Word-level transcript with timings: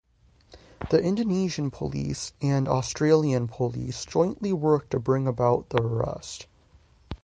The 0.89 0.99
Indonesian 0.99 1.69
police 1.69 2.33
and 2.41 2.67
Australian 2.67 3.47
police 3.47 4.03
jointly 4.03 4.51
worked 4.51 4.89
to 4.93 4.99
bring 4.99 5.27
about 5.27 5.69
the 5.69 5.79
arrest. 5.79 6.47